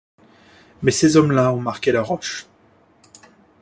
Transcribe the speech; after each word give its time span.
Mais 0.81 0.89
ces 0.89 1.15
hommes-là 1.15 1.53
ont 1.53 1.61
marqué 1.61 1.91
la 1.91 2.01
roche. 2.01 2.47